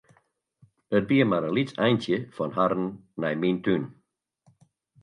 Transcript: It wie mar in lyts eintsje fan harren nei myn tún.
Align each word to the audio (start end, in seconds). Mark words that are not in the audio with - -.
It 0.97 1.03
wie 1.09 1.21
mar 1.29 1.45
in 1.47 1.53
lyts 1.55 1.75
eintsje 1.85 2.17
fan 2.35 2.55
harren 2.57 2.85
nei 3.21 3.35
myn 3.41 3.59
tún. 3.65 3.83